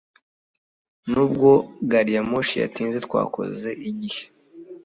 nubwo 1.11 1.49
gari 1.89 2.11
ya 2.15 2.23
moshi 2.29 2.55
yatinze, 2.63 2.97
twakoze 3.07 3.69
igihe 3.89 4.23